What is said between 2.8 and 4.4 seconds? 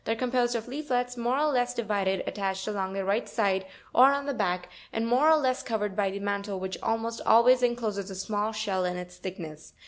the right side (fig. 80, br), or on the